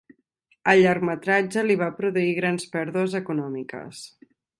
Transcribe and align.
El 0.71 0.79
llargmetratge 0.85 1.63
li 1.67 1.75
va 1.81 1.89
produir 1.99 2.31
grans 2.39 2.65
pèrdues 2.77 3.19
econòmiques. 3.21 4.01